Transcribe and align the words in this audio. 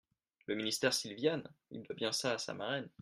Le 0.47 0.55
ministère 0.55 0.95
Silviane… 0.95 1.47
Il 1.69 1.83
doit 1.83 1.93
bien 1.95 2.11
ça 2.11 2.33
à 2.33 2.37
sa 2.39 2.55
marraine. 2.55 2.89